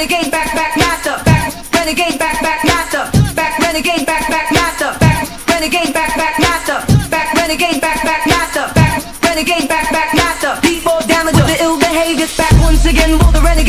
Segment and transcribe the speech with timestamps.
[0.00, 1.52] renegade back back master back.
[1.74, 3.04] Renegade back back master
[3.36, 3.58] back.
[3.58, 5.28] Renegade back back master back.
[5.46, 6.78] Renegade back back master
[7.10, 7.34] back.
[7.34, 8.80] Renegade back back master back.
[11.06, 13.59] Damage with the ill behaviors back once again will the renegade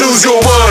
[0.00, 0.61] lose your mind.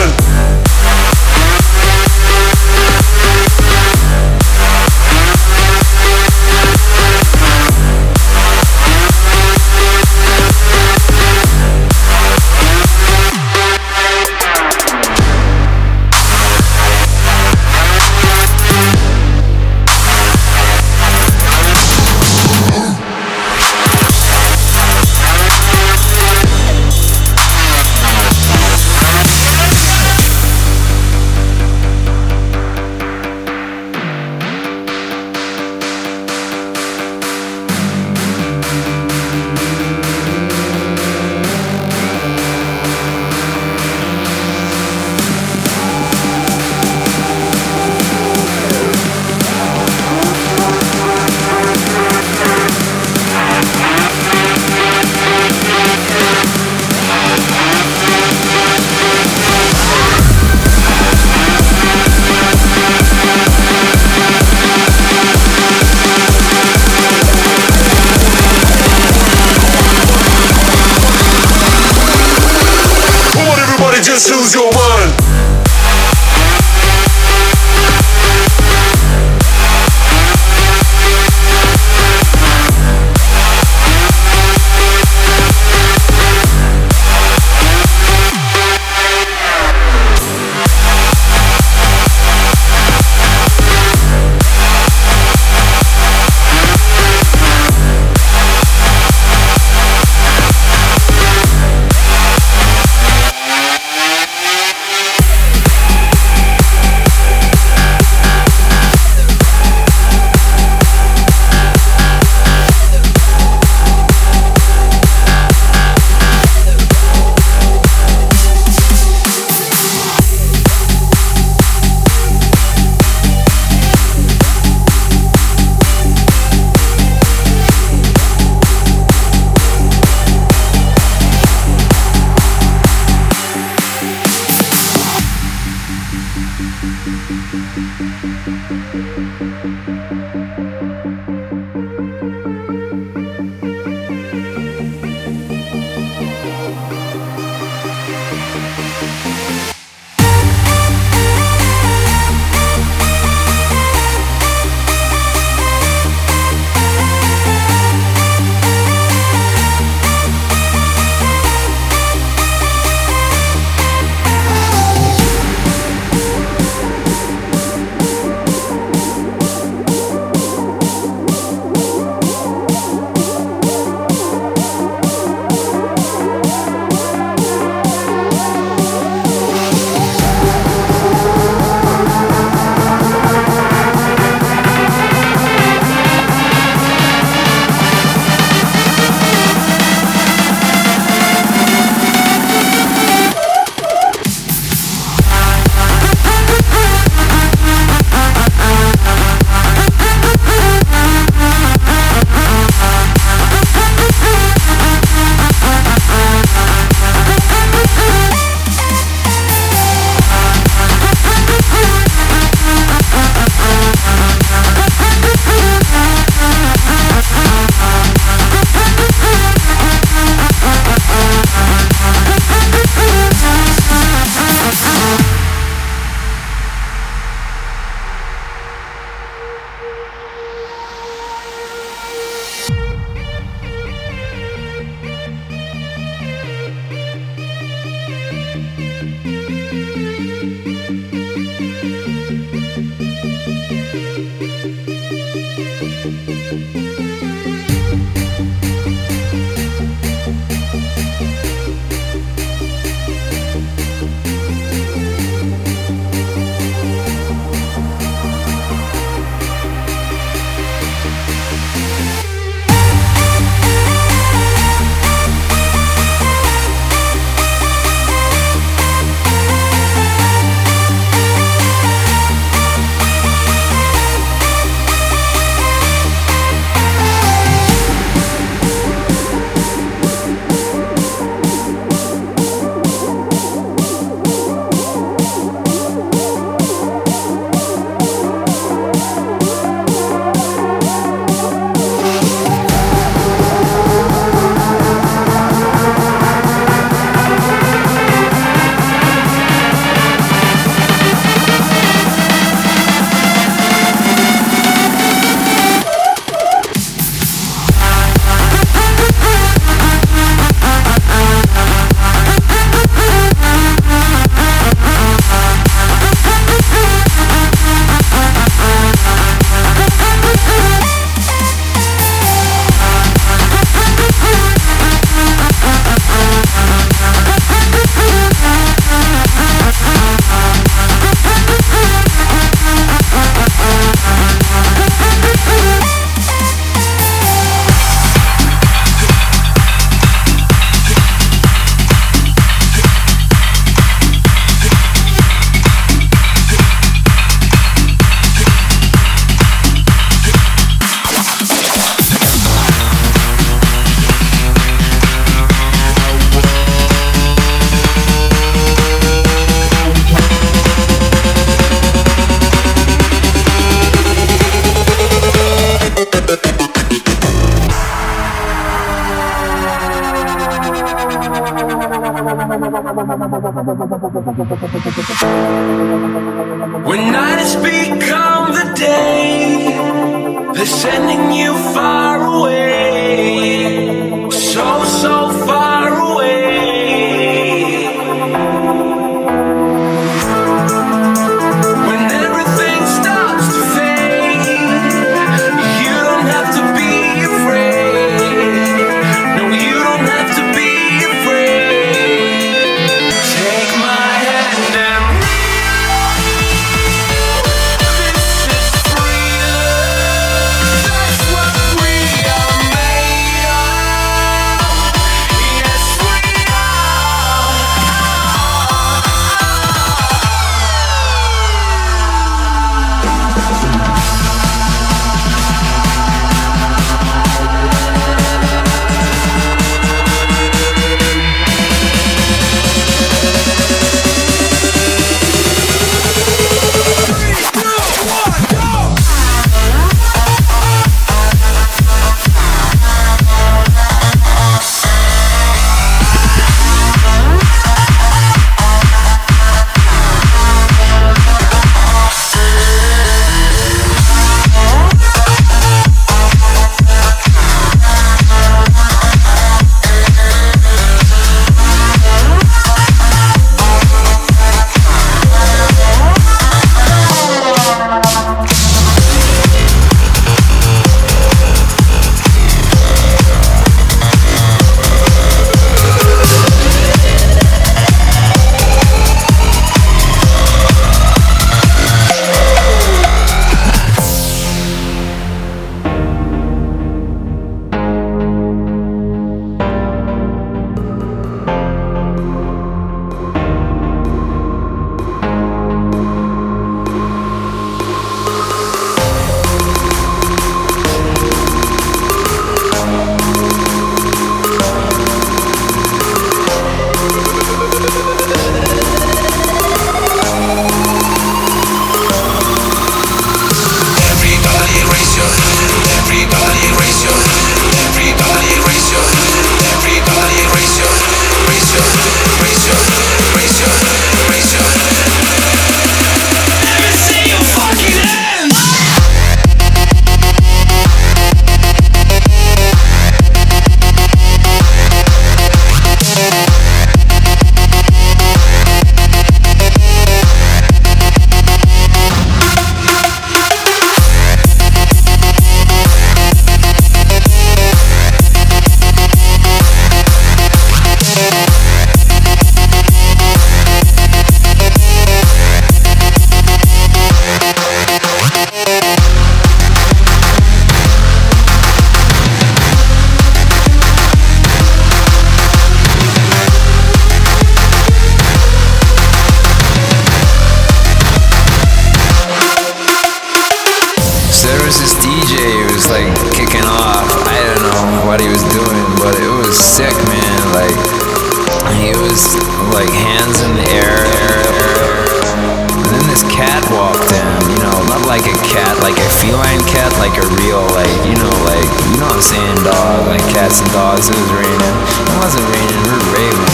[590.70, 593.58] Like a real, like, you know, like, you know what I'm saying, dog, like cats
[593.60, 594.08] and dogs.
[594.08, 594.76] It was raining.
[595.02, 596.52] It wasn't raining, we were raving.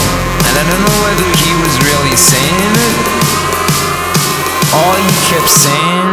[0.49, 2.97] And I don't know whether he was really saying it.
[4.73, 6.13] All he kept saying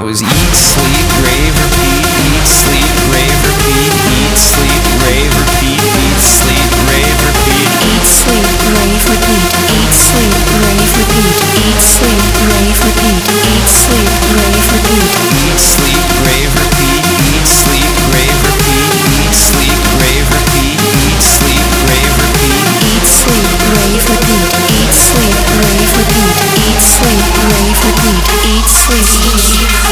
[0.00, 6.68] was eat, sleep, rave, repeat, eat, sleep, rave, repeat, eat, sleep, rave, repeat, eat, sleep,
[6.86, 7.66] rave, repeat.
[7.86, 9.56] Eat, sleep, rave, repeat.
[9.72, 11.36] Eat, sleep, rave, repeat.
[11.36, 13.24] Eat, sleep, rave, repeat.
[13.50, 15.12] Eat, sleep, rave, repeat.
[15.36, 16.85] Eat, sleep, rave, repeat,
[27.46, 28.26] rave, repeat.
[28.46, 29.85] Eat, sleep.